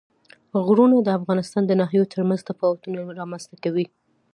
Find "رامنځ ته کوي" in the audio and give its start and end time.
3.19-3.85